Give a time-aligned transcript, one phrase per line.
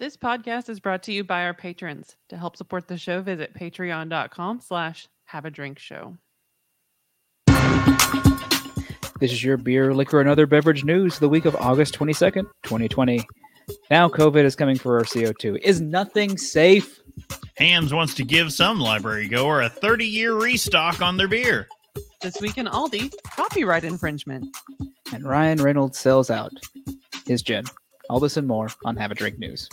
[0.00, 2.14] This podcast is brought to you by our patrons.
[2.28, 6.16] To help support the show, visit patreon.com slash have a drink show.
[9.18, 13.26] This is your beer, liquor, and other beverage news the week of August 22nd, 2020.
[13.90, 15.58] Now COVID is coming for our CO2.
[15.62, 17.00] Is nothing safe?
[17.56, 21.66] Hamm's wants to give some library goer a 30 year restock on their beer.
[22.22, 24.56] This week in Aldi, copyright infringement.
[25.12, 26.52] And Ryan Reynolds sells out
[27.26, 27.64] his gin.
[28.08, 29.68] All this and more on Have a Drink News.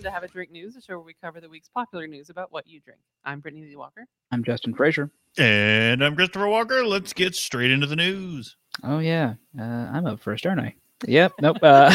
[0.00, 2.30] Welcome to Have a Drink News, a show where we cover the week's popular news
[2.30, 3.00] about what you drink.
[3.22, 4.06] I'm Brittany Lee Walker.
[4.32, 5.10] I'm Justin Frazier.
[5.36, 6.86] And I'm Christopher Walker.
[6.86, 8.56] Let's get straight into the news.
[8.82, 10.74] Oh yeah, uh, I'm up first, aren't I?
[11.06, 11.32] Yep.
[11.42, 11.58] Nope.
[11.62, 11.94] Uh,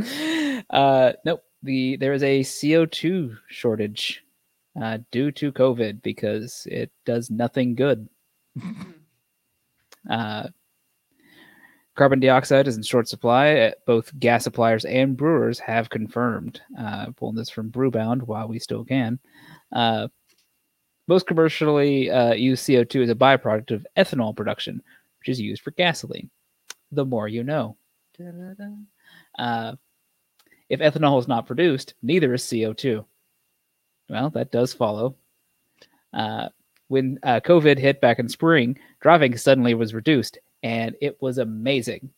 [0.68, 1.42] uh, nope.
[1.62, 4.22] The there is a CO2 shortage
[4.78, 8.10] uh, due to COVID because it does nothing good.
[10.10, 10.48] uh,
[11.94, 13.54] carbon dioxide is in short supply.
[13.54, 16.60] Uh, Both gas suppliers and brewers have confirmed.
[16.78, 19.18] Uh, pulling this from Brewbound while we still can.
[19.72, 20.08] Uh,
[21.06, 24.82] most commercially uh, used CO2 is a byproduct of ethanol production,
[25.20, 26.30] which is used for gasoline.
[26.92, 27.76] The more you know.
[29.38, 29.74] Uh,
[30.68, 33.04] if ethanol is not produced, neither is CO2.
[34.08, 35.16] Well, that does follow.
[36.12, 36.48] Uh,
[36.88, 42.10] when uh, COVID hit back in spring, driving suddenly was reduced, and it was amazing.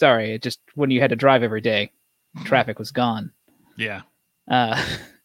[0.00, 1.92] Sorry, it just when you had to drive every day,
[2.44, 3.30] traffic was gone.
[3.76, 4.02] Yeah.
[4.50, 4.84] Uh,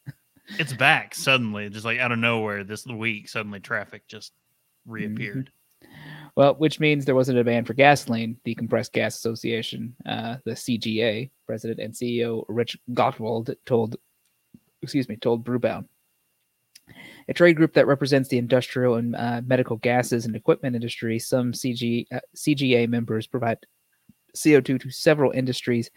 [0.60, 3.30] It's back suddenly, just like out of nowhere this week.
[3.30, 4.34] Suddenly, traffic just
[4.86, 5.52] reappeared.
[6.36, 8.38] Well, which means there wasn't a demand for gasoline.
[8.44, 13.96] The Compressed Gas Association, uh, the CGA, president and CEO Rich Gottwald told,
[14.82, 15.86] excuse me, told Brewbound,
[17.28, 21.20] a trade group that represents the industrial and uh, medical gases and equipment industry.
[21.20, 23.60] Some CG, uh, CGA members provide
[24.36, 25.92] CO2 to several industries,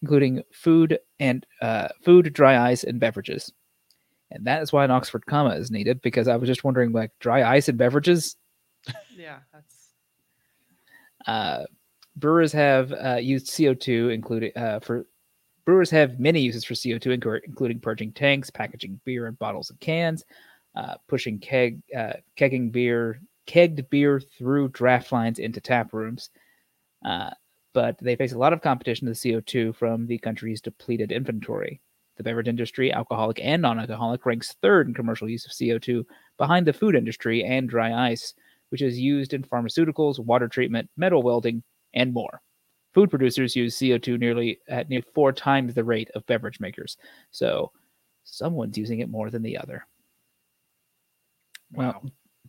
[0.00, 3.52] including food and uh, food, dry ice, and beverages.
[4.30, 7.10] And that is why an Oxford comma is needed because I was just wondering, like,
[7.20, 8.36] dry ice and beverages
[9.16, 9.74] Yeah, that's
[11.26, 11.64] uh,
[12.16, 15.06] brewers have uh, used CO2, including uh, for
[15.64, 20.24] brewers have many uses for CO2, including purging tanks, packaging beer in bottles and cans,
[20.74, 26.30] uh, pushing keg uh, kegging beer, kegged beer through draft lines into tap rooms.
[27.04, 27.30] Uh,
[27.74, 31.80] but they face a lot of competition to the CO2 from the country's depleted inventory.
[32.18, 36.04] The beverage industry, alcoholic and non-alcoholic, ranks third in commercial use of CO2,
[36.36, 38.34] behind the food industry and dry ice
[38.72, 41.62] which is used in pharmaceuticals, water treatment, metal welding,
[41.92, 42.40] and more.
[42.94, 46.96] Food producers use CO2 nearly at nearly four times the rate of beverage makers.
[47.32, 47.70] So
[48.24, 49.86] someone's using it more than the other.
[51.72, 52.04] Well,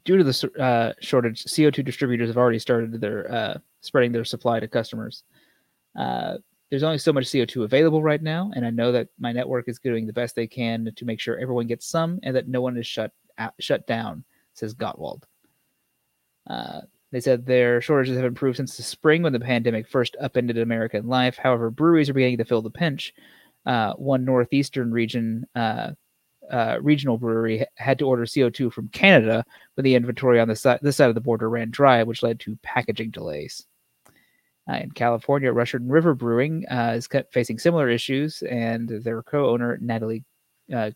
[0.06, 4.60] due to the uh, shortage, CO2 distributors have already started their uh, spreading their supply
[4.60, 5.24] to customers.
[5.98, 6.38] Uh,
[6.70, 9.80] there's only so much CO2 available right now, and I know that my network is
[9.80, 12.78] doing the best they can to make sure everyone gets some and that no one
[12.78, 14.24] is shut out, shut down.
[14.56, 15.24] Says Gottwald.
[16.48, 20.58] Uh, they said their shortages have improved since the spring when the pandemic first upended
[20.58, 21.38] American life.
[21.38, 23.14] However, breweries are beginning to feel the pinch.
[23.66, 25.46] Uh, one northeastern region
[26.52, 29.44] uh, regional brewery had to order CO2 from Canada
[29.76, 32.40] when the inventory on the side this side of the border ran dry, which led
[32.42, 33.66] to packaging delays.
[34.70, 40.24] Uh, in California, Russian River Brewing uh, is facing similar issues, and their co-owner Natalie
[40.74, 40.92] uh,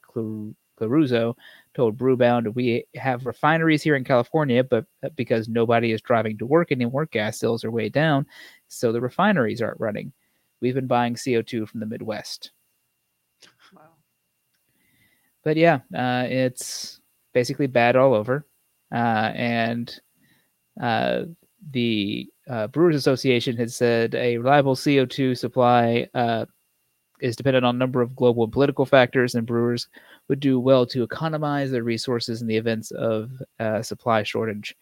[1.73, 6.45] told Brewbound, "We have refineries here in California, but uh, because nobody is driving to
[6.45, 8.25] work anymore, gas sales are way down,
[8.67, 10.13] so the refineries aren't running.
[10.61, 12.51] We've been buying CO2 from the Midwest."
[15.47, 16.99] But yeah, uh, it's
[17.33, 18.45] basically bad all over.
[18.93, 19.97] Uh, and
[20.81, 21.21] uh,
[21.71, 26.43] the uh, Brewers Association has said a reliable CO2 supply uh,
[27.21, 29.87] is dependent on a number of global and political factors, and brewers
[30.27, 34.75] would do well to economize their resources in the events of uh, supply shortage.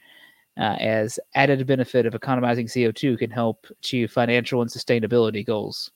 [0.57, 5.91] As added benefit of economizing CO2 can help achieve financial and sustainability goals.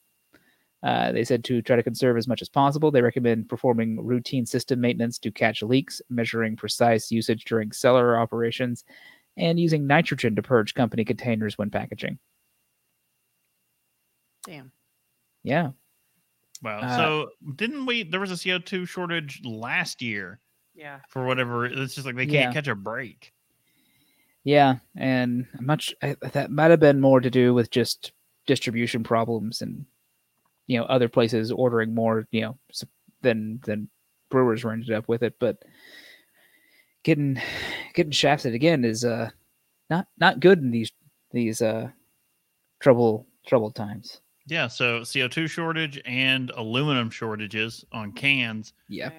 [0.82, 2.90] Uh, they said to try to conserve as much as possible.
[2.90, 8.86] They recommend performing routine system maintenance to catch leaks, measuring precise usage during cellar operations,
[9.36, 12.18] and using nitrogen to purge company containers when packaging.
[14.46, 14.72] Damn.
[15.44, 15.72] Yeah.
[16.62, 16.80] Wow.
[16.80, 18.04] Uh, so didn't we?
[18.04, 20.40] There was a CO two shortage last year
[20.76, 21.00] Yeah.
[21.10, 21.66] for whatever.
[21.66, 23.34] It's just like they can't catch a break.
[24.46, 28.14] Yeah, and much I, that might have been more to do with just
[28.48, 29.86] distribution problems and
[30.70, 32.58] you know other places ordering more you know
[33.22, 33.90] than than
[34.30, 35.58] brewers were ended up with it but
[37.04, 37.42] getting
[37.96, 39.30] getting shafted again is uh
[39.90, 40.92] not not good in these
[41.32, 41.90] these uh
[42.80, 48.74] trouble troubled times Yeah, so CO2 shortage and aluminum shortages on cans.
[48.88, 49.12] yeah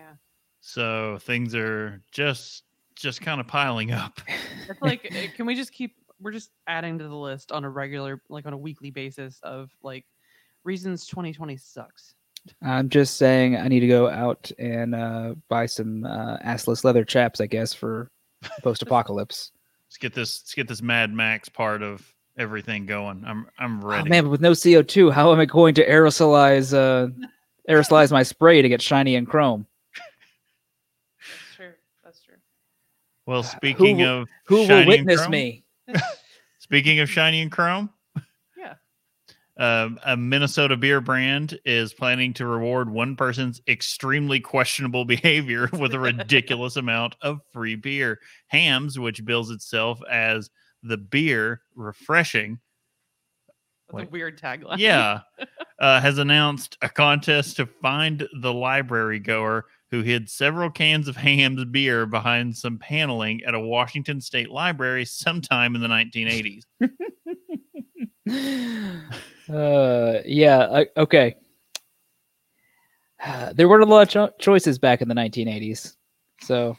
[0.61, 2.65] So things are just
[2.95, 4.21] just kind of piling up.
[4.69, 5.97] It's like, uh, can we just keep?
[6.21, 9.71] We're just adding to the list on a regular, like on a weekly basis of
[9.83, 10.05] like
[10.65, 12.15] reasons 2020 sucks.
[12.63, 17.05] i'm just saying i need to go out and uh buy some uh assless leather
[17.05, 18.11] chaps i guess for
[18.63, 19.53] post-apocalypse
[19.91, 23.25] Let's get this let's get this Mad Max part of everything going.
[23.27, 24.09] I'm I'm Oh, ready.
[24.09, 27.09] man, but with no CO2, how am I going to aerosolize uh
[27.69, 29.67] aerosolize my spray to get shiny and chrome?
[31.19, 31.73] That's true.
[32.05, 32.37] That's true.
[33.27, 35.65] well, speaking will- of Who will shiny and witness chrome- me?
[36.61, 38.00] Speaking of shiny and chrome, Yeah.
[39.61, 45.93] Um, a Minnesota beer brand is planning to reward one person's extremely questionable behavior with
[45.93, 48.21] a ridiculous amount of free beer.
[48.47, 50.49] Hamm's, which bills itself as
[50.83, 52.59] the beer refreshing,
[53.93, 54.79] That's a weird tagline.
[54.79, 55.21] yeah,
[55.79, 61.17] uh, has announced a contest to find the library goer who hid several cans of
[61.17, 66.63] Hamm's beer behind some paneling at a Washington State library sometime in the 1980s.
[69.53, 71.35] uh yeah, I, okay.
[73.55, 75.95] there weren't a lot of cho- choices back in the 1980s.
[76.43, 76.77] So,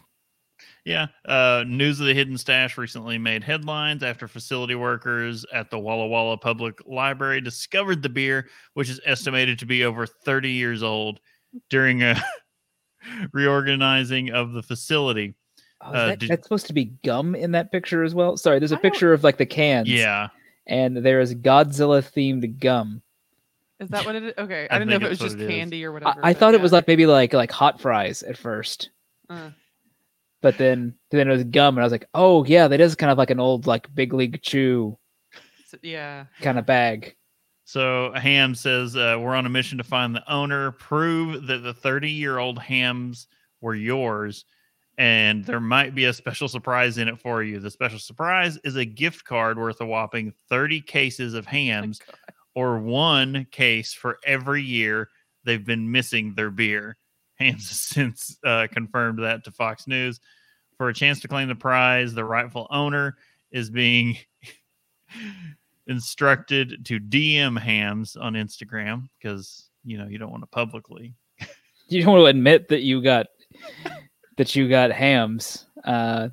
[0.86, 1.08] Yeah.
[1.28, 6.08] Uh, News of the Hidden Stash recently made headlines after facility workers at the Walla
[6.08, 11.20] Walla Public Library discovered the beer, which is estimated to be over 30 years old,
[11.70, 12.16] during a
[13.34, 15.36] reorganizing of the facility.
[15.82, 18.36] oh, is Uh, that, did- that's supposed to be gum in that picture as well.
[18.38, 19.90] Sorry, there's a I picture of like the cans.
[19.90, 20.30] Yeah.
[20.68, 23.02] And there is Godzilla themed gum.
[23.80, 24.34] Is that what it is?
[24.38, 24.68] Okay.
[24.70, 25.58] I I, didn't know if it was just what it is.
[25.58, 26.20] candy or whatever.
[26.24, 28.92] I but thought it was like maybe like like hot fries at first.
[29.30, 29.50] Uh,
[30.42, 33.12] but then then it was gum and i was like oh yeah that is kind
[33.12, 34.98] of like an old like big league chew
[35.72, 36.26] s- yeah.
[36.42, 37.16] kind of bag
[37.64, 41.74] So Ham says uh, we're on a mission to find the owner, prove that the
[41.74, 43.28] 30 year old Hamm's
[43.62, 44.44] were yours,
[45.02, 47.60] and there might be a special surprise in it for you.
[47.60, 51.98] The special surprise is a gift card worth a whopping 30 cases of Oh Hamm's,
[51.98, 52.16] God.
[52.54, 55.10] or one case for every year
[55.44, 56.98] they've been missing their beer.
[57.40, 60.20] Hamm's has since uh, confirmed that to Fox News.
[60.78, 63.18] For a chance to claim the prize, the rightful owner
[63.52, 64.20] is being
[65.88, 71.16] instructed to DM Hamm's on Instagram because you know you don't want to publicly.
[71.88, 73.26] you don't want to admit that you got
[74.38, 76.30] that you got Hamm's uh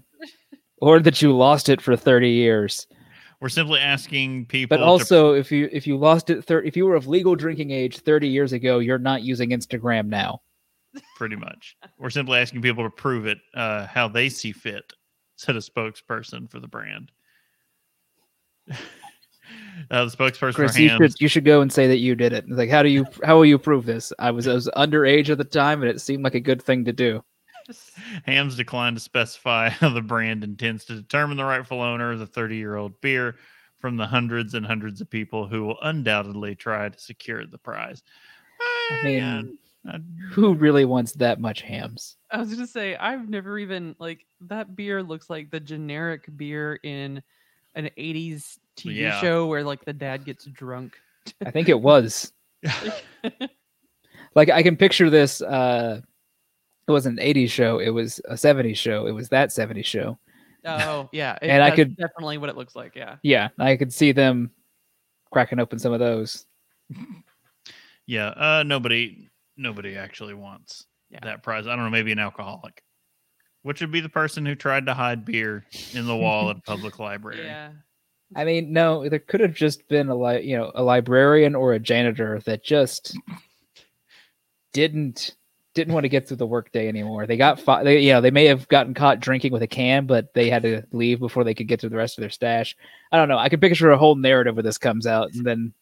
[0.80, 2.86] or that you lost it for 30 years
[3.40, 4.76] We're simply asking people.
[4.76, 7.34] but to- also if you if you lost it thir- if you were of legal
[7.34, 10.40] drinking age 30 years ago you're not using instagram now
[11.16, 14.92] pretty much, we're simply asking people to prove it uh, how they see fit.
[15.36, 17.12] Said a spokesperson for the brand.
[18.70, 18.74] uh,
[20.04, 22.44] the spokesperson chris for you should you should go and say that you did it
[22.48, 25.30] It's like how do you how will you prove this i was i was underage
[25.30, 27.22] at the time and it seemed like a good thing to do
[28.24, 32.26] Hamm's declined to specify how the brand intends to determine the rightful owner of the
[32.26, 33.36] 30 year old beer
[33.78, 38.02] from the hundreds and hundreds of people who will undoubtedly try to secure the prize.
[38.90, 39.42] I mean, yeah,
[39.92, 39.98] uh,
[40.30, 44.74] who really wants that much Hamm's I was gonna say I've never even like that
[44.74, 47.22] beer looks like the generic beer in
[47.74, 49.20] an 80s TV Yeah.
[49.20, 50.96] show where like the dad gets drunk.
[51.44, 52.32] I think it was.
[54.34, 56.00] Like I can picture this uh
[56.88, 59.06] it wasn't an 80s show, it was a 70s show.
[59.06, 60.18] It was that 70s show.
[60.64, 62.96] oh yeah, it- And I could- definitely what it looks like.
[62.96, 63.16] Yeah.
[63.22, 64.50] Yeah, I could see them
[65.30, 66.46] cracking open some of those.
[68.06, 71.18] yeah, uh, nobody, nobody actually wants Yeah.
[71.22, 71.66] that prize.
[71.66, 72.82] I don't know, maybe an alcoholic,
[73.62, 76.60] which would be the person who tried to hide beer in the wall at a
[76.62, 77.44] public library.
[77.44, 77.70] Yeah.
[78.36, 81.72] I mean, no, there could have just been a li- you know, a librarian or
[81.72, 83.16] a janitor that just
[84.72, 85.34] didn't
[85.78, 87.26] didn't want to get through the workday anymore.
[87.26, 90.34] They got fi- they yeah, they may have gotten caught drinking with a can, but
[90.34, 92.76] they had to leave before they could get to the rest of their stash.
[93.12, 93.38] I don't know.
[93.38, 95.72] I can picture a whole narrative where this comes out and then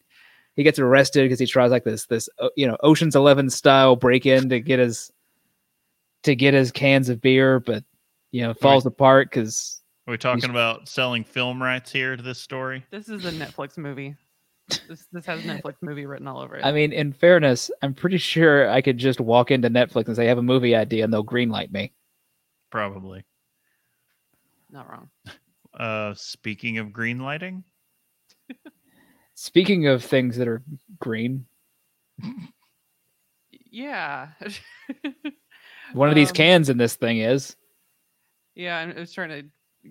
[0.54, 3.96] he gets arrested because he tries like this this uh, you know, Ocean's 11 style
[3.96, 5.10] break in to get his
[6.24, 7.82] to get his cans of beer, but
[8.32, 12.38] you know, falls apart cuz Are we talking about selling film rights here to this
[12.38, 12.84] story?
[12.90, 14.14] This is a Netflix movie.
[14.88, 16.64] This this has a Netflix movie written all over it.
[16.64, 20.25] I mean, in fairness, I'm pretty sure I could just walk into Netflix and say
[20.25, 21.92] I have a movie idea and they'll greenlight me.
[22.70, 23.25] Probably.
[24.70, 25.08] Not wrong.
[25.78, 27.62] Uh, speaking of green lighting,
[29.35, 30.62] Speaking of things that are
[30.99, 31.44] green,
[33.70, 34.28] Yeah.
[35.92, 37.56] one of these Um, cans in this thing is.
[38.54, 39.42] Yeah, I was trying to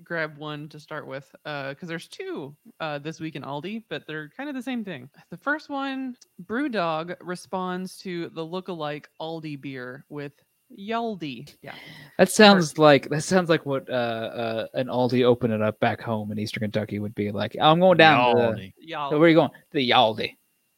[0.03, 4.05] grab one to start with uh because there's two uh, this week in Aldi, but
[4.07, 5.09] they're kind of the same thing.
[5.29, 10.33] The first one, Brewdog responds to the look-alike Aldi beer with
[10.77, 11.53] Yaldi.
[11.61, 11.75] Yeah,
[12.17, 16.31] That sounds like that sounds like what uh, uh, an Aldi opening up back home
[16.31, 17.55] in Eastern Kentucky would be like.
[17.61, 18.35] I'm going down.
[18.35, 18.73] To the, Yaldi.
[18.89, 19.09] Yaldi.
[19.11, 19.51] so where are you going?
[19.71, 20.35] The Yaldi.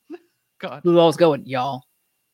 [0.60, 1.46] God, Who's always going?
[1.46, 1.84] Y'all.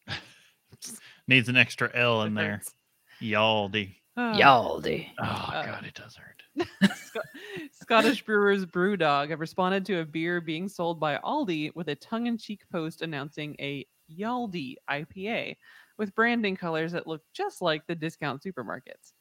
[1.28, 2.52] Needs an extra L in it there.
[2.54, 2.74] hurts.
[3.22, 3.96] Yaldi.
[4.16, 4.34] Ah.
[4.36, 5.10] Yaldi.
[5.20, 6.44] Oh Uh, god, it does hurt.
[7.72, 12.62] Scottish Brewers Brewdog have responded to a beer being sold by Aldi with a tongue-in-cheek
[12.72, 15.56] post announcing a Yaldi IPA
[15.98, 19.14] with branding colors that look just like the discount supermarkets.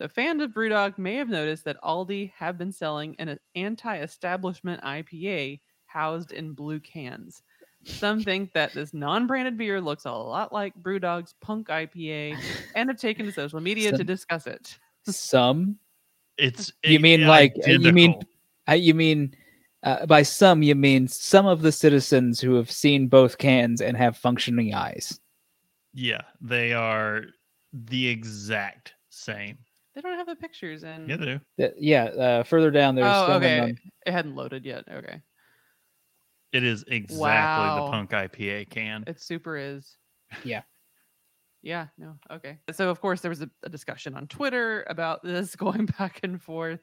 [0.00, 5.60] The fans of Brewdog may have noticed that Aldi have been selling an anti-establishment IPA
[5.86, 7.42] housed in blue cans.
[7.84, 12.36] Some think that this non-branded beer looks a lot like Brewdog's Punk IPA
[12.74, 14.78] and have taken to social media to discuss it.
[15.06, 15.78] Some.
[16.36, 18.20] It's You i- mean like- uh, you mean-
[18.68, 19.34] Uh, you mean
[19.82, 23.96] uh, by some you mean some of the citizens who have seen both cans and
[23.96, 25.18] have functioning eyes.
[25.94, 27.24] Yeah, they are
[27.72, 29.58] the exact same.
[29.94, 31.40] They don't have the pictures and Yeah, they do.
[31.58, 32.04] Th- yeah.
[32.04, 33.08] Uh, further down there's.
[33.10, 33.58] Oh, okay.
[33.60, 34.84] on- It hadn't loaded yet.
[34.88, 35.20] Okay.
[36.52, 37.84] It is exactly Wow.
[37.86, 39.04] the punk IPA can.
[39.06, 39.96] It super is.
[40.44, 40.62] Yeah.
[41.62, 42.16] Yeah, no.
[42.30, 42.58] Okay.
[42.72, 46.42] So of course there was a, a discussion on Twitter about this going back and
[46.42, 46.80] forth.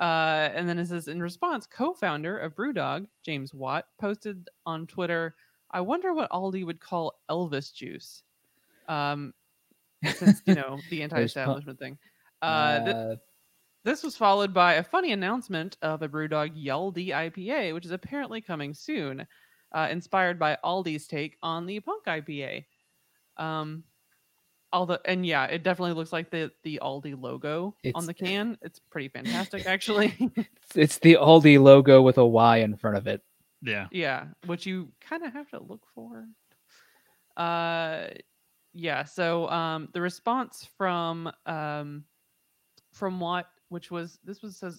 [0.00, 5.34] Uh, and then it says in response, co-founder of Brewdog, James Watt, posted on Twitter,
[5.72, 8.22] I wonder what Aldi would call Elvis juice.
[8.88, 9.34] Um
[10.14, 11.98] since you know the anti-establishment thing.
[12.40, 13.16] Uh, th- uh,
[13.88, 18.42] This was followed by a funny announcement of a Brewdog Yaldi IPA, which is apparently
[18.42, 19.26] coming soon,
[19.72, 22.66] uh, inspired by Aldi's take on the Punk IPA.
[23.38, 23.84] Um,
[24.74, 28.58] although, and yeah, it definitely looks like the the Aldi logo It's- on the can.
[28.60, 30.14] It's pretty fantastic, actually.
[30.74, 33.22] it's the Aldi logo with a Y in front of it.
[33.62, 33.86] Yeah.
[33.90, 36.26] yeah, which you kind of have to look for.
[37.38, 38.08] Uh,
[38.74, 39.04] yeah.
[39.04, 42.04] So um, the response from um,
[42.92, 44.76] from what, which was this was says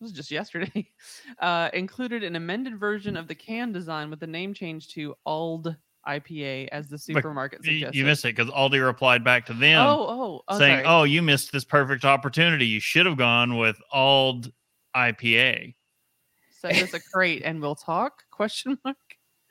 [0.00, 0.90] this was just yesterday,
[1.40, 5.76] uh, included an amended version of the can design with the name change to Ald
[6.08, 7.94] IPA as the supermarket suggested.
[7.94, 10.86] you missed it because Aldi replied back to them Oh, oh, oh saying, sorry.
[10.86, 12.66] "Oh, you missed this perfect opportunity.
[12.66, 14.50] You should have gone with Ald
[14.96, 15.74] IPA."
[16.60, 18.96] send us a crate and we'll talk question mark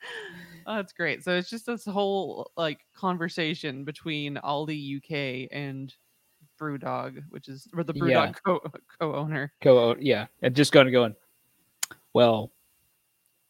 [0.66, 5.94] oh, that's great so it's just this whole like conversation between aldi uk and
[6.60, 8.32] brewdog which is or the brewdog Yeah.
[8.44, 8.62] co-
[9.00, 11.14] co-owner Go, yeah, and just going to go in.
[12.12, 12.52] Well,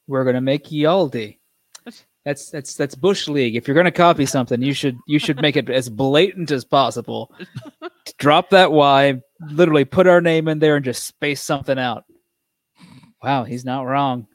[0.06, 1.38] we're gonna make Yaldi.
[2.24, 3.56] That's that's that's bush league.
[3.56, 7.34] If you're gonna copy something, you should you should make it as blatant as possible.
[8.18, 12.04] Drop that Y, literally put our name in there and just space something out.
[13.22, 14.26] Wow, he's not wrong.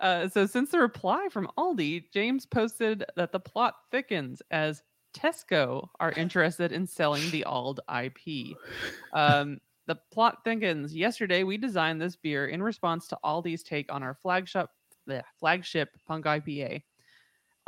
[0.00, 4.82] uh, so since the reply from aldi james posted that the plot thickens as
[5.14, 8.56] tesco are interested in selling the ald ip
[9.12, 10.94] um, the plot thickens.
[10.94, 14.68] Yesterday we designed this beer in response to aldi's take on our flagship
[15.06, 16.82] the flagship punk ipa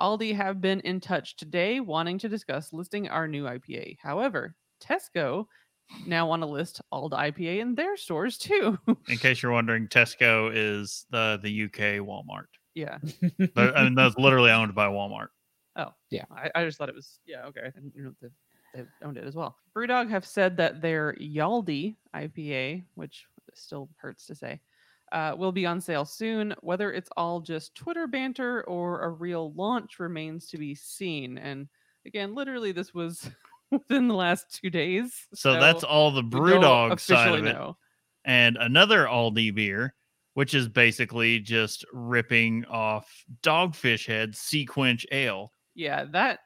[0.00, 5.46] aldi have been in touch today wanting to discuss listing our new ipa however tesco
[6.06, 8.78] now want to list ald ipa in their stores too.
[9.08, 12.46] In case you're wondering, Tesco is the the UK Walmart.
[12.74, 12.98] yeah.
[13.56, 15.28] I mean, that's literally owned by Walmart.
[15.76, 16.24] Oh, Yeah.
[16.30, 17.46] I, I just thought it was yeah.
[17.46, 18.30] Okay, I didn't know that
[18.74, 19.56] they owned it as well.
[19.76, 24.60] BrewDog have said that their Yaldi IPA, which still hurts to say,
[25.12, 26.54] uh, will be on sale soon.
[26.60, 31.38] Whether it's all just Twitter banter or a real launch remains to be seen.
[31.38, 31.68] And
[32.06, 33.30] again, literally, this was
[33.70, 35.26] within the last two days.
[35.34, 37.52] So, that's all the BrewDog side of it.
[37.52, 37.76] know.
[38.24, 39.94] and another Aldi beer,
[40.34, 45.51] which is basically just ripping off Dogfish Head Sea Quench Ale.
[45.74, 46.40] Yeah, that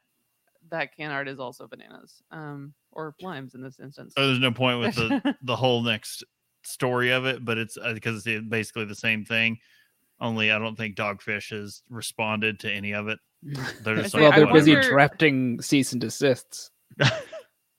[0.70, 4.14] that can art is also bananas, um, or limes in this instance.
[4.16, 6.24] So there's no point with the the whole next
[6.62, 9.58] story of it, but it's because it's basically the same thing.
[10.20, 13.18] Only I don't think Dogfish has responded to any of it.
[13.82, 16.70] They're just say, well, they're busy drafting cease and desists.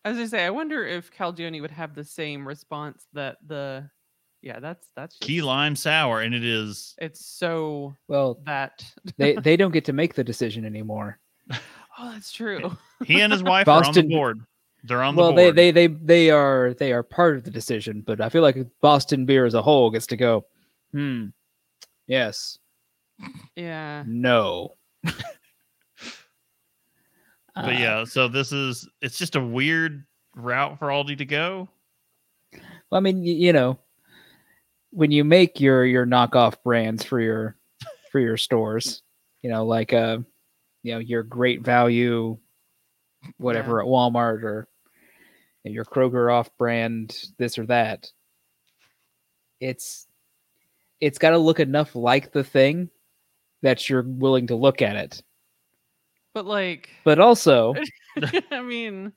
[0.05, 3.89] As I say, I wonder if Calagione would have the same response that the,
[4.41, 8.85] yeah, that's that's just, key lime sour, and it is It's so Well, that.
[9.17, 11.19] they they don't get to make the decision anymore.
[11.99, 12.77] Oh, that's true.
[13.05, 14.39] he and his wife are on Boston- the board.
[14.83, 15.55] They're on the well, they, board.
[15.55, 19.25] they they they are they are part of the decision, but I feel like Boston
[19.25, 20.45] beer as a whole gets to go.
[20.91, 21.29] Hmm.
[22.05, 22.59] Yes,
[23.55, 24.03] Yeah.
[24.05, 24.75] No.
[27.55, 31.67] But Uh, yeah, so this is it's just a weird route for Aldi to go.
[32.53, 33.79] Well, I mean, y- you know,
[34.91, 37.57] when you make your your knockoff brands for your
[38.11, 39.01] for your stores,
[39.41, 40.19] you know, like uh,
[40.87, 42.37] you know, your great value,
[43.35, 44.69] whatever at Walmart or
[45.65, 48.09] your Kroger off brand, this or that.
[49.59, 50.07] It's
[51.01, 52.89] it's got to look enough like the thing
[53.63, 55.21] that you're willing to look at it,
[56.33, 57.75] But like, but also
[58.51, 59.11] I mean,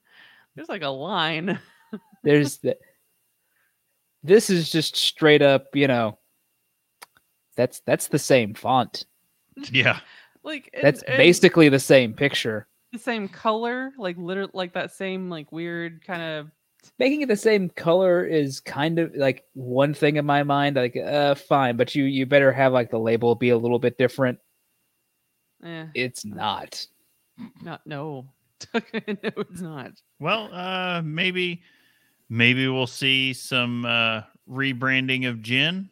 [0.56, 1.56] there's like a line.
[2.24, 2.76] there's the,
[4.24, 6.18] this is just straight up, you know.
[7.56, 9.04] That's that's the same font.
[9.70, 10.00] Yeah.
[10.42, 12.66] Like That's and- and basically the same picture.
[12.92, 16.50] the same color, like literally like that same like weird kind of
[16.98, 20.76] Making it the same color is kind of like one thing in my mind.
[20.76, 23.98] Like, uh, fine, but you you better have like the label be a little bit
[23.98, 24.38] different.
[25.62, 26.86] eh, It's not.
[27.62, 28.26] not no.
[28.74, 29.92] no, it's not.
[30.20, 31.60] Well, uh maybe
[32.30, 35.90] maybe we'll see some uh rebranding of gin.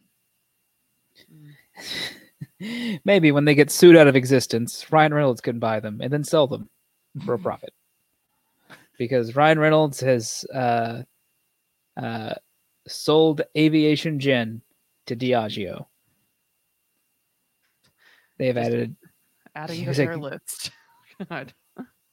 [2.61, 6.25] Maybe when they get sued out of existence, Ryan Reynolds can buy them and then
[6.25, 6.69] sell them
[7.25, 7.73] for a profit.
[8.99, 11.03] Because Ryan Reynolds has uh,
[11.97, 12.35] uh,
[12.89, 14.61] sold aviation gin
[15.07, 15.87] to Diageo.
[18.39, 18.97] They've Just- added
[19.55, 20.71] Adding to their like- list.
[21.29, 21.55] God.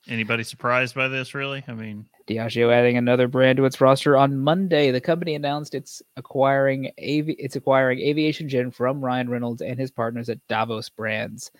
[0.08, 1.64] Anybody surprised by this really?
[1.68, 4.92] I mean, Diageo adding another brand to its roster on Monday.
[4.92, 9.90] The company announced it's acquiring avi- it's acquiring aviation gin from Ryan Reynolds and his
[9.92, 11.52] partners at Davos Brands.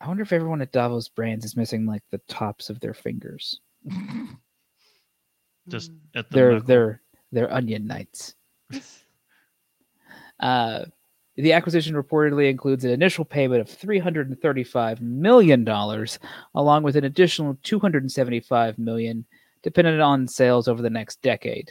[0.00, 3.60] I wonder if everyone at Davos Brands is missing like the tops of their fingers.
[5.68, 6.66] just at the They're knuckle.
[6.66, 7.02] they're
[7.32, 8.34] they're onion knights.
[10.40, 10.84] Uh,
[11.38, 15.66] the acquisition reportedly includes an initial payment of $335 million,
[16.54, 19.24] along with an additional $275 million,
[19.62, 21.70] dependent on sales over the next decade.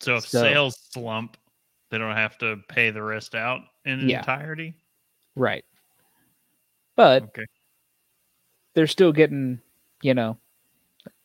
[0.00, 1.36] so if so- sales slump,
[1.90, 4.18] they don't have to pay the rest out in Yeah.
[4.20, 4.74] entirety.
[5.36, 5.64] Right.
[6.96, 7.44] But Okay.
[8.74, 9.60] they're still getting,
[10.02, 10.38] you know,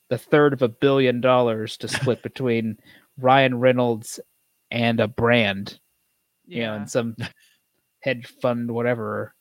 [0.10, 2.78] the third of a billion dollars to split between
[3.18, 4.20] Ryan Reynolds
[4.72, 5.80] and a brand.
[6.50, 7.16] You know, and some
[8.02, 9.34] hedge fund, whatever.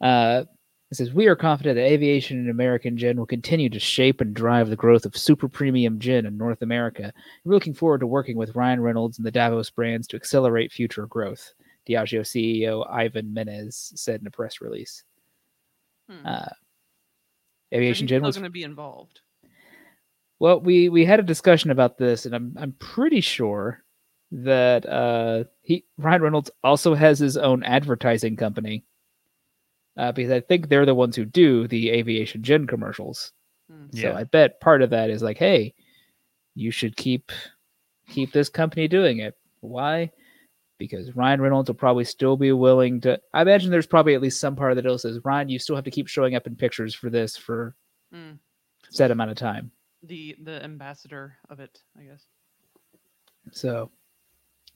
[0.00, 0.44] Uh,
[0.90, 4.32] it says we are confident that aviation and American gin will continue to shape and
[4.32, 7.12] drive the growth of super premium gin in North America.
[7.44, 11.06] We're looking forward to working with Ryan Reynolds and the Davos brands to accelerate future
[11.06, 11.52] growth.
[11.86, 15.04] Diageo CEO Ivan Menez said in a press release.
[16.08, 16.26] Hmm.
[16.26, 16.48] Uh,
[17.74, 19.20] aviation gin was going to be involved.
[20.38, 20.60] well.
[20.60, 23.84] We we had a discussion about this, and I'm I'm pretty sure
[24.30, 28.84] that uh he Ryan Reynolds also has his own advertising company.
[29.96, 33.32] Uh, because I think they're the ones who do the aviation gin commercials.
[33.70, 33.86] Hmm.
[33.92, 34.16] So Yeah.
[34.16, 35.74] I bet part of that is like, hey,
[36.54, 37.32] you should keep
[38.08, 39.34] keep this company doing it.
[39.60, 40.10] Why?
[40.78, 43.18] Because Ryan Reynolds will probably still be willing to.
[43.34, 45.74] I imagine there's probably at least some part of the deal says, Ryan, you still
[45.74, 47.74] have to keep showing up in pictures for this for
[48.14, 48.38] Mm.
[48.90, 49.72] set amount of time.
[50.04, 52.24] The the ambassador of it, I guess.
[53.52, 53.90] So,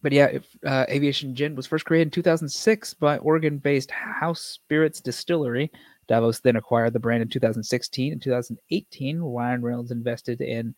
[0.03, 5.01] but yeah, if, uh, Aviation Gin was first created in 2006 by Oregon-based House Spirits
[5.01, 5.71] Distillery.
[6.09, 8.13] Davos then acquired the brand in 2016.
[8.13, 10.75] In 2018, Ryan Reynolds invested in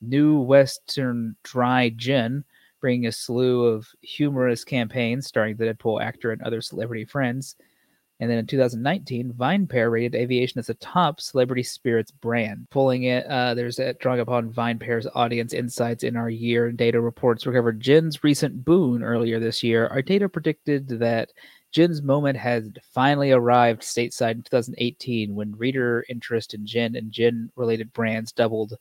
[0.00, 2.44] New Western Dry Gin,
[2.80, 7.56] bringing a slew of humorous campaigns starring the Deadpool actor and other celebrity friends.
[8.20, 12.66] And then in 2019, VinePair rated Aviation as a top celebrity spirits brand.
[12.70, 17.46] Pulling it, uh, there's a drawing upon VinePair's audience insights in our year data reports
[17.46, 19.86] recovered gin's recent boon earlier this year.
[19.86, 21.30] Our data predicted that
[21.70, 27.50] gin's moment had finally arrived stateside in 2018 when reader interest in gin and gin
[27.54, 28.74] related brands doubled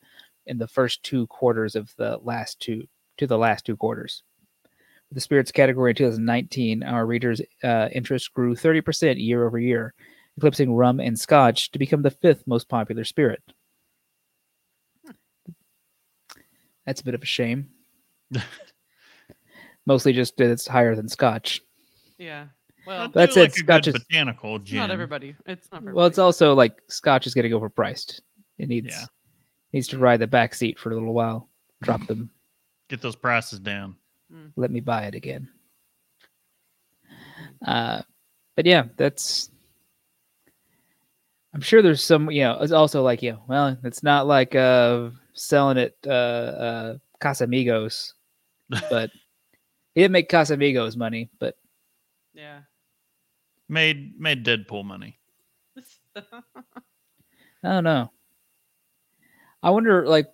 [0.47, 4.23] in the first two quarters of the last two to the last two quarters.
[5.09, 9.93] With the spirits category in 2019, our readers' uh, interest grew 30% year over year,
[10.37, 13.41] eclipsing rum and scotch to become the fifth most popular spirit.
[16.85, 17.69] That's a bit of a shame.
[19.85, 21.61] Mostly just that it's higher than scotch.
[22.17, 22.47] Yeah.
[22.85, 24.79] Well, That's like it, a Scotch good is- botanical gin.
[24.79, 25.35] not everybody.
[25.45, 25.83] It's not.
[25.83, 28.21] For Well, it's also like scotch is getting overpriced.
[28.57, 29.05] It needs Yeah.
[29.73, 31.49] needs to ride the back seat for a little while.
[31.83, 32.29] Drop them.
[32.89, 33.95] Get those prices down.
[34.55, 35.49] Let me buy it again.
[37.65, 38.01] Uh,
[38.55, 39.49] but yeah, that's.
[41.53, 44.53] I'm sure there's some, you know, it's also like, you know, well, it's not like
[44.53, 48.13] uh selling it uh, uh Casamigos,
[48.89, 49.09] but
[49.95, 51.55] he didn't make Casamigos money, but
[52.33, 52.61] Yeah.
[53.69, 55.19] Made made Deadpool money.
[56.15, 56.21] I
[57.63, 58.11] don't know.
[59.63, 60.27] I wonder, like,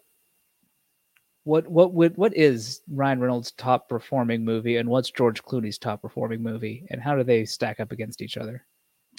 [1.44, 6.02] what what would what is Ryan Reynolds' top performing movie, and what's George Clooney's top
[6.02, 8.66] performing movie, and how do they stack up against each other?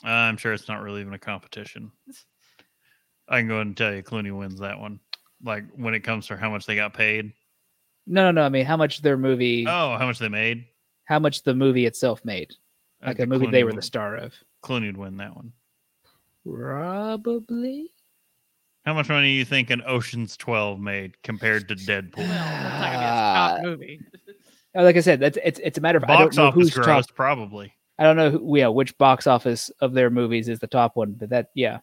[0.04, 1.90] Uh, I'm sure it's not really even a competition.
[3.28, 5.00] I can go ahead and tell you Clooney wins that one.
[5.42, 7.32] Like when it comes to how much they got paid.
[8.06, 8.42] No, no, no.
[8.46, 10.66] I mean, how much their movie, Oh, how much they made?
[11.04, 12.54] how much the movie itself made,
[13.04, 14.34] like a movie Clooney they were would- the star of.
[14.62, 15.52] Clooney would win that one.
[16.46, 17.90] Probably.
[18.84, 22.16] How much money do you think an Ocean's 12 made compared to well, Deadpool?
[22.16, 24.00] that's not gonna be a top movie.
[24.76, 26.54] Uh, Like I said, that's it's it's a matter of I don't Box know office
[26.54, 27.16] who's gross, top.
[27.16, 27.72] probably.
[27.98, 31.12] I don't know who, yeah, which box office of their movies is the top one,
[31.12, 31.78] but that yeah.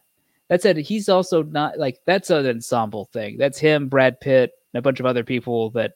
[0.48, 3.38] That said, he's also not like that's an ensemble thing.
[3.38, 5.94] That's him, Brad Pitt, and a bunch of other people that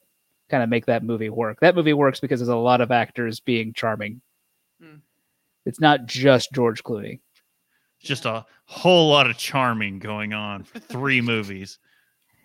[0.49, 1.61] kind of make that movie work.
[1.61, 4.23] That movie works because there's a lot of actors being charming.
[4.81, 4.97] Hmm.
[5.67, 7.21] It's not just George Clooney.
[8.07, 11.79] Just a whole lot of charming going on for three movies.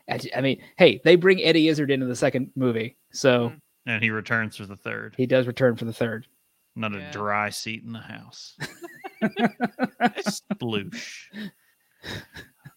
[0.10, 3.56] I, I mean, hey, they bring Eddie Izzard into the second movie, so Hmm.
[3.88, 5.16] And he returns for the third.
[5.18, 6.28] he does return for the third.
[6.76, 7.10] Not Yeah.
[7.10, 8.56] a dry seat in the house.
[10.02, 11.18] Sploosh.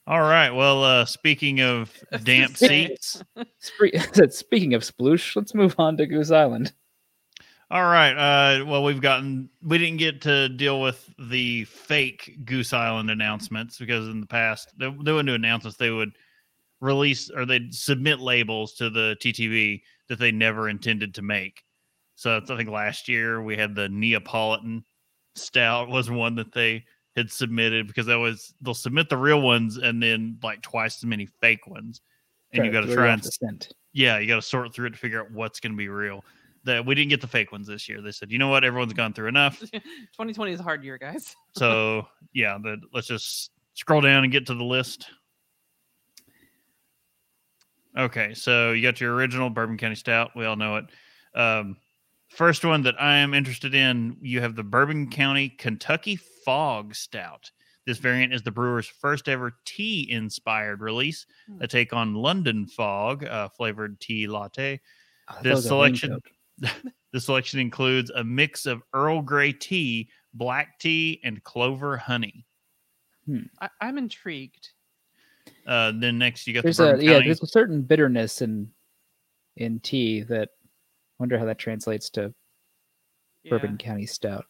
[0.06, 0.50] All right.
[0.50, 1.92] Well, uh, speaking of
[2.24, 3.22] damp seats,
[3.60, 6.72] Speaking of sploosh, let's move on to Goose Island.
[7.70, 8.12] All right.
[8.12, 13.78] Uh, well, we've gotten we didn't get to deal with the fake Goose Island announcements
[13.78, 15.76] because in the past they, they wouldn't do announcements.
[15.78, 16.12] They would
[16.80, 21.64] release or they'd submit labels to the TTB that they never intended to make.
[22.16, 24.84] So I think last year we had the Neapolitan
[25.34, 26.84] stout was one that they
[27.16, 31.04] had submitted because that was they'll submit the real ones and then like twice as
[31.04, 32.00] many fake ones,
[32.52, 35.20] and you got to try and yeah, you got to sort through it to figure
[35.20, 36.24] out what's going to be real.
[36.64, 38.00] That we didn't get the fake ones this year.
[38.00, 39.58] They said, you know what, everyone's gone through enough.
[39.70, 41.34] 2020 is a hard year, guys.
[41.56, 45.06] So yeah, the, let's just scroll down and get to the list.
[47.96, 50.32] Okay, so you got your original Bourbon County Stout.
[50.34, 50.84] We all know it.
[51.38, 51.76] Um,
[52.28, 57.50] first one that I am interested in, you have the Bourbon County Kentucky Fog Stout.
[57.86, 61.26] This variant is the brewer's first ever tea inspired release.
[61.46, 61.62] Hmm.
[61.62, 64.80] A take on London Fog, uh, flavored tea latte.
[65.28, 66.32] Oh, This selection- raincoat.
[67.14, 72.44] The selection includes a mix of Earl Grey tea, black tea, and clover honey.
[73.60, 74.70] I, I'm intrigued.
[75.64, 78.68] Uh, then next you got There's the a Bourbon yeah, there's a certain bitterness in
[79.56, 82.34] in tea that I wonder how that translates to
[83.44, 83.50] Yeah.
[83.50, 84.46] Bourbon County Stout.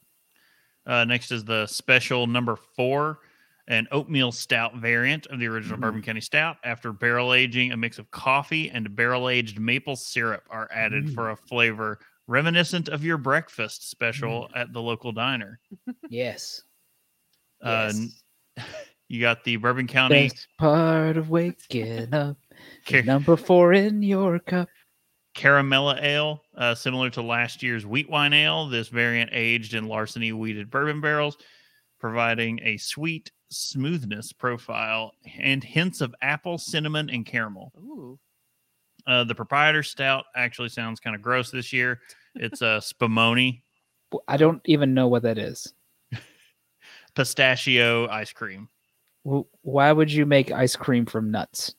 [0.87, 3.19] Uh, next is the special number four,
[3.69, 5.83] an oatmeal stout variant of the original Mhm.
[5.83, 6.59] Bourbon County Stout.
[6.65, 11.31] After barrel aging, a mix of coffee and barrel aged maple syrup are added for
[11.31, 15.61] a flavor reminiscent of your breakfast special at the local diner.
[16.09, 16.63] Yes.
[17.63, 18.23] Uh, yes.
[19.09, 22.39] You got the Bourbon County Best part of waking up.
[22.89, 24.69] Ca- Number four in your cup.
[25.37, 28.67] Caramella Ale, uh, similar to last year's wheat wine ale.
[28.67, 31.37] This variant aged in larceny wheated bourbon barrels,
[32.01, 37.73] providing a sweet smoothness profile and hints of apple, cinnamon, and caramel.
[37.79, 38.19] Ooh.
[39.07, 42.01] Uh, the proprietor stout actually sounds kind of gross this year.
[42.35, 43.63] It's a spumoni
[44.29, 45.73] I don't even know what that is.
[47.15, 48.69] pistachio ice cream.
[49.29, 51.75] Wh- Why would you make ice cream from nuts?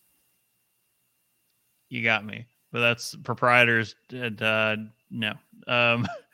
[1.90, 2.46] You got me.
[2.72, 3.96] But that's proprietors.
[4.14, 4.76] Uh, uh,
[5.10, 5.34] no.
[5.68, 6.08] Um,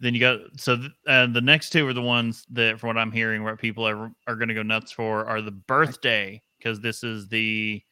[0.00, 2.98] then you got so th- uh, the next two are the ones that, from what
[2.98, 6.80] I'm hearing, what people are are going to go nuts for are the birthday because
[6.80, 7.82] this is the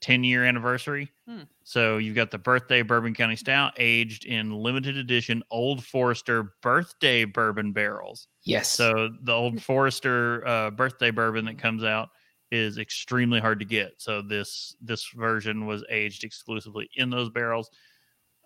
[0.00, 1.10] 10 year anniversary.
[1.28, 1.42] Hmm.
[1.64, 7.24] So you've got the birthday Bourbon County Stout aged in limited edition Old Forester birthday
[7.24, 8.28] bourbon barrels.
[8.44, 8.68] Yes.
[8.68, 12.10] So the Old Forester uh, birthday bourbon that comes out
[12.52, 13.94] is extremely hard to get.
[13.98, 17.70] So this this version was aged exclusively in those barrels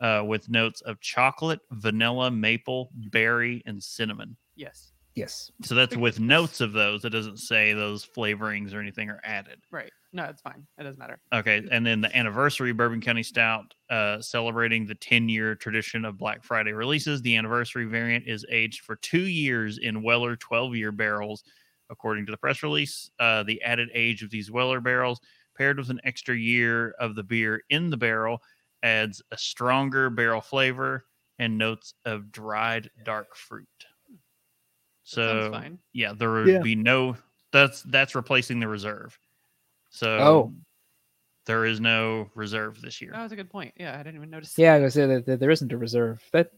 [0.01, 4.37] uh, with notes of chocolate, vanilla, maple, berry, and cinnamon.
[4.57, 4.93] Yes.
[5.15, 5.51] yes.
[5.63, 7.05] So that's with notes of those.
[7.05, 9.61] It doesn't say those flavorings or anything are added.
[9.71, 9.91] Right.
[10.13, 10.67] No, it's fine.
[10.79, 11.21] It doesn't matter.
[11.33, 16.19] Okay, and then the anniversary Bourbon County Stout, uh, celebrating the 10 year tradition of
[16.19, 17.23] Black Friday releases.
[17.23, 21.45] The anniversary variant is aged for two years in Weller 12 year barrels,
[21.91, 23.11] according to the press release.
[23.21, 25.21] Uh, the added age of these Weller barrels,
[25.57, 28.43] paired with an extra year of the beer in the barrel,
[28.83, 31.05] adds a stronger barrel flavor
[31.39, 33.67] and notes of dried dark fruit.
[35.05, 35.79] Sounds So fine.
[35.93, 36.59] yeah, there would Yeah.
[36.61, 37.17] be no.
[37.53, 39.19] That's that's replacing the reserve.
[39.91, 40.55] So Oh.
[41.47, 43.11] there is no reserve this year.
[43.13, 43.75] That was a good point.
[43.77, 44.57] Yeah, I didn't even notice.
[44.57, 46.23] Yeah, I was gonna say that, that there isn't a reserve.
[46.33, 46.53] That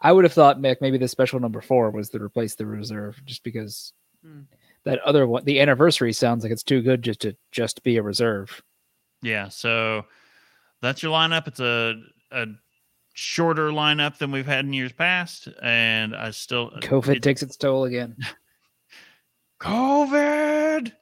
[0.00, 3.18] I would have thought, Mick, maybe the special number four was to replace the reserve,
[3.24, 4.42] just because Hmm.
[4.84, 8.02] that other one, the anniversary, sounds like it's too good just to just be a
[8.02, 8.62] reserve.
[9.22, 10.06] Yeah, so
[10.86, 11.46] that's your lineup.
[11.46, 12.46] It's a a
[13.14, 17.56] shorter lineup than we've had in years past, and I still COVID it- takes its
[17.56, 18.16] toll again.
[19.60, 20.92] COVID.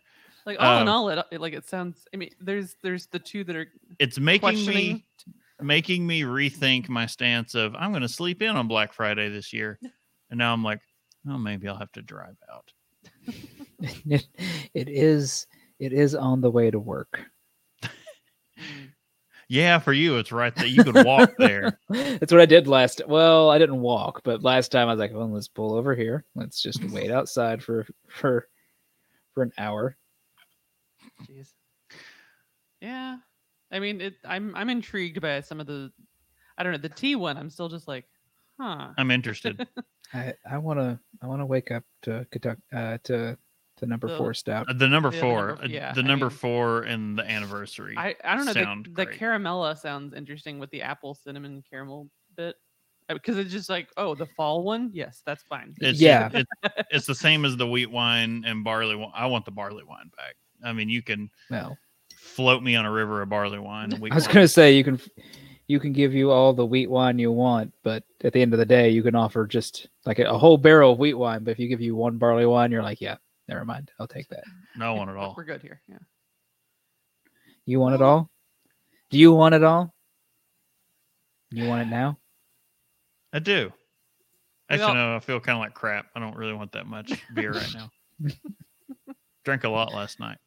[0.47, 2.07] Like all in Um, all, it, it like it sounds.
[2.13, 3.67] I mean, there's there's the two that are
[3.99, 5.07] It's making me
[5.61, 9.53] making me rethink my stance of I'm going to sleep in on Black Friday this
[9.53, 9.79] year,
[10.31, 10.81] and now I'm like,
[11.29, 12.71] oh, maybe I'll have to drive out.
[13.79, 14.27] it,
[14.75, 15.47] it is
[15.79, 17.21] it is on the way to work.
[19.49, 21.79] Yeah, for you, it's right that you could walk there.
[21.89, 23.03] That's what I did last.
[23.07, 26.25] Well, I didn't walk, but last time I was like, "Well, let's pull over here.
[26.35, 28.49] Let's just wait outside for for
[29.35, 29.97] for an hour."
[31.29, 31.53] Jeez.
[32.81, 33.17] Yeah.
[33.71, 34.15] I mean, it.
[34.25, 35.91] I'm I'm intrigued by some of the.
[36.57, 37.37] I don't know the T one.
[37.37, 38.05] I'm still just like,
[38.59, 38.91] huh.
[38.97, 39.67] I'm interested.
[40.15, 43.37] I I want to I want to wake up to Kentucky uh, to
[43.79, 44.69] the number The- four stout.
[44.69, 47.19] Uh, The number Yeah, the four, number- uh, yeah, the I number mean- four, and
[47.19, 47.95] the anniversary.
[47.97, 48.53] I I don't know.
[48.53, 49.19] The, sound the great.
[49.19, 52.57] caramella sounds interesting with the apple cinnamon caramel bit.
[53.07, 54.89] Because it's just like, oh, the fall one.
[54.95, 55.75] Yes, that's fine.
[55.79, 56.31] It's, Yeah.
[56.33, 56.47] it,
[56.91, 59.13] it's the same as the wheat wine and barley wine.
[59.15, 60.37] I want the barley wine back.
[60.65, 61.77] I mean, you can Well,
[62.17, 63.93] float me on a river of barley wine.
[63.93, 64.35] and wheat I was wine.
[64.37, 64.99] gonna say you can
[65.67, 68.59] you can give you all the wheat wine you want, but at the end of
[68.59, 71.45] the day, you can offer just like a, a whole barrel of wheat wine.
[71.45, 73.17] But if you give you one barley wine, you're like, yeah,
[73.49, 74.45] never mind, I'll take that.
[74.77, 75.35] no one at all.
[75.37, 75.81] We're good here.
[75.89, 75.99] Yeah.
[77.67, 78.31] You want it all?
[79.11, 79.95] Do you want it all?
[81.51, 82.19] You want it now?
[83.33, 83.73] I do.
[84.69, 86.07] Actually, all- no, I feel kind of like crap.
[86.17, 87.91] I don't really want that much beer right now.
[89.45, 90.39] Drank a lot last night.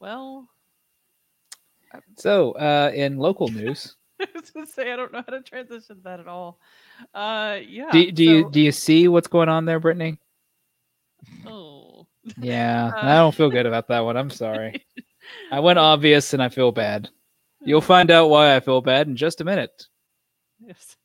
[0.00, 0.48] Well,
[2.16, 6.00] So, uh, in local news, I was gonna say I don't know how to transition
[6.04, 6.58] that at all.
[7.14, 7.90] Uh, yeah.
[7.90, 10.18] do, do you do you see what's going on there, Brittany?
[12.38, 14.16] Yeah, Uh, I don't feel good about that one.
[14.16, 14.84] I'm sorry.
[15.50, 17.08] I went obvious and I feel bad.
[17.62, 19.86] You'll find out why I feel bad in just a minute.
[20.60, 20.96] Yes.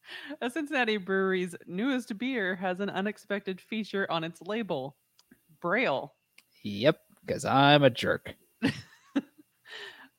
[0.41, 4.97] A Cincinnati brewery's newest beer has an unexpected feature on its label
[5.61, 6.13] Braille.
[6.63, 8.33] Yep, because I'm a jerk.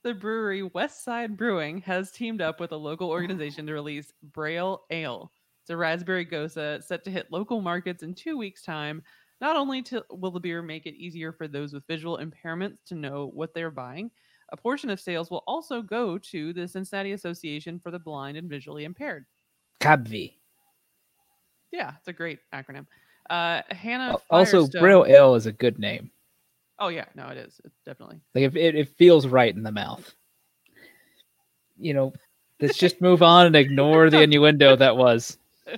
[0.02, 5.30] The brewery Westside Brewing has teamed up with a local organization to release Braille Ale.
[5.62, 9.02] It's a raspberry gose set to hit local markets in two weeks' time.
[9.40, 12.94] Not only to, will the beer make it easier for those with visual impairments to
[12.94, 14.11] know what they're buying,
[14.53, 18.50] a portion of sales will also go to the Cincinnati Association for the Blind and
[18.50, 19.24] Visually Impaired.
[19.81, 20.35] Cabvi.
[21.72, 22.87] Yeah, it's a great acronym.
[23.31, 24.11] Uh, Hannah.
[24.11, 26.11] Al- Also, Firestone- Braille Ale is a good name.
[26.79, 27.61] Oh yeah, no, it is.
[27.64, 28.20] It's definitely.
[28.35, 30.12] Like if it, it feels right in the mouth.
[31.79, 32.12] You know,
[32.61, 35.38] let's just move on and ignore the innuendo that was.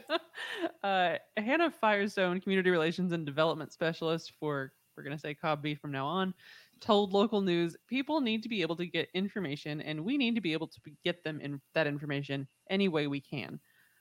[0.83, 6.07] uh, Hannah Firestone, community relations and development specialist for we're gonna say Cobb from now
[6.07, 6.35] on,
[6.81, 10.41] told local news people need to be able to get information, and we need to
[10.41, 13.59] be able to get them in that information any way we can.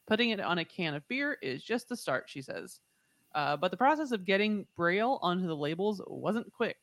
[0.07, 2.79] Putting it on a can of beer is just the start, she says.
[3.33, 6.77] Uh, but the process of getting Braille onto the labels wasn't quick.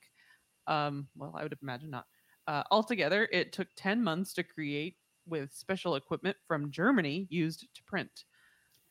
[0.67, 2.07] Um, well, I would imagine not.
[2.47, 7.83] Uh, altogether, it took 10 months to create with special equipment from Germany used to
[7.85, 8.25] print.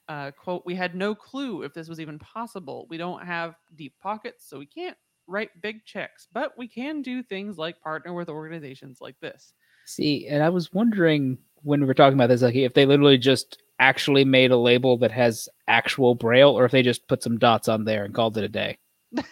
[0.08, 2.88] Uh, quote, we had no clue if this was even possible.
[2.90, 7.22] We don't have deep pockets, so we can't write big checks, but we can do
[7.22, 9.54] things like partner with organizations like this.
[9.86, 13.18] See, and I was wondering when we were talking about this, like if they literally
[13.18, 17.38] just actually made a label that has actual braille, or if they just put some
[17.38, 18.78] dots on there and called it a day.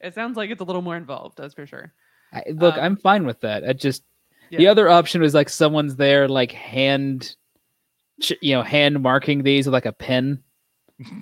[0.00, 1.92] It sounds like it's a little more involved, that's for sure.
[2.32, 3.62] I, look, Um, I'm fine with that.
[3.62, 4.02] I just
[4.50, 7.36] the other option was like someone's there, like hand,
[8.42, 10.42] you know, hand marking these with like a pen,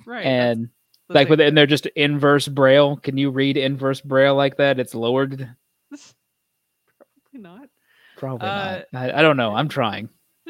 [0.05, 0.25] Right.
[0.25, 0.69] and
[1.09, 2.97] like with and they're just inverse braille.
[2.97, 4.79] Can you read inverse braille like that?
[4.79, 5.49] It's lowered.
[5.89, 7.69] Probably not.
[8.17, 9.01] Probably Uh, not.
[9.01, 9.55] I, I don't know.
[9.55, 10.09] I'm trying.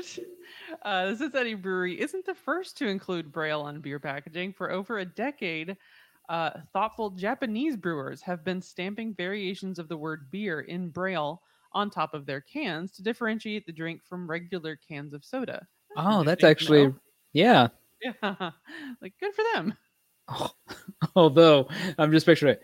[0.83, 4.51] Uh, the Cincinnati Brewery isn't the first to include Braille on beer packaging.
[4.51, 5.77] For over a decade,
[6.27, 11.39] uh, thoughtful Japanese brewers have been stamping variations of the word beer in Braille
[11.73, 15.67] on top of their cans to differentiate the drink from regular cans of soda.
[15.97, 16.95] Oh, that's actually know.
[17.33, 17.67] yeah.
[18.01, 18.13] Yeah,
[19.01, 19.73] like good for them.
[21.15, 22.61] Although I'm just picturing it.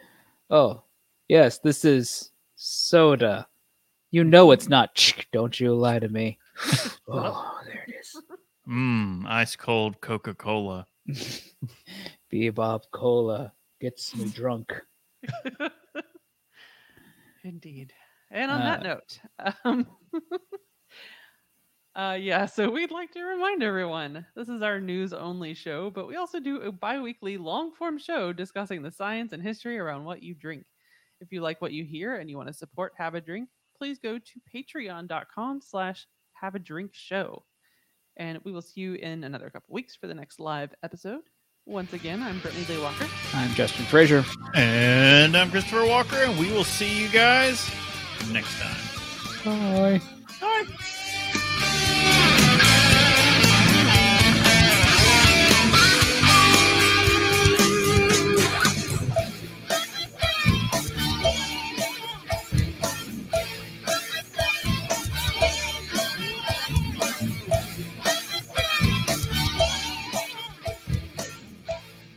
[0.49, 0.83] Oh,
[1.27, 3.47] yes, this is soda.
[4.11, 5.13] You know it's not.
[5.31, 6.39] Don't you lie to me.
[7.07, 8.21] oh, there it is.
[8.67, 10.85] Mmm, ice cold Coca Cola.
[12.33, 14.73] Bebop Cola gets me drunk.
[17.43, 17.93] Indeed.
[18.31, 19.19] And on that Uh, note,
[19.63, 19.87] um,
[21.97, 26.07] Uh, yeah, so we'd like to remind everyone this is our news only show, but
[26.07, 30.05] we also do a bi weekly long form show discussing the science and history around
[30.05, 30.63] what you drink.
[31.21, 33.97] If you like what you hear and you want to support Have a Drink, please
[33.97, 37.43] go to patreon.com slash have a drink show.
[38.15, 41.21] And we will see you in another couple weeks for the next live episode.
[41.65, 43.07] Once again, I'm Brittany Lee Walker.
[43.33, 44.23] I'm Justin Frazier.
[44.53, 47.71] And I'm Christopher Walker, and we will see you guys
[48.31, 49.41] next time.
[49.43, 50.01] Bye.
[50.39, 50.65] Bye.